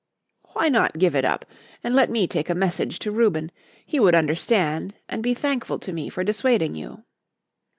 "Why 0.53 0.67
not 0.67 0.97
give 0.97 1.15
it 1.15 1.23
up 1.25 1.45
and 1.83 1.93
let 1.95 2.09
me 2.09 2.25
take 2.25 2.49
a 2.49 2.55
message 2.55 2.97
to 2.97 3.11
Reuben? 3.11 3.51
He 3.85 3.99
would 3.99 4.15
understand 4.15 4.95
and 5.07 5.21
be 5.21 5.35
thankful 5.35 5.77
to 5.77 5.93
me 5.93 6.09
for 6.09 6.23
dissuading 6.23 6.73
you." 6.73 7.03